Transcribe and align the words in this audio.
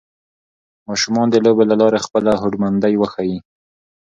ماشومان 0.87 1.27
د 1.31 1.35
لوبو 1.45 1.63
له 1.69 1.75
لارې 1.81 1.99
خپله 2.05 2.31
هوډمندۍ 2.41 2.93
وښيي 2.97 3.37